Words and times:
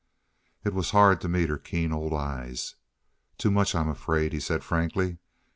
It 0.63 0.73
was 0.73 0.89
hard 0.89 1.21
to 1.21 1.29
meet 1.29 1.47
her 1.49 1.59
keen 1.59 1.91
old 1.93 2.11
eyes. 2.11 2.73
"Too 3.37 3.51
much, 3.51 3.75
I'm 3.75 3.87
afraid," 3.89 4.33
he 4.33 4.39
said 4.39 4.63
frankly. 4.63 5.19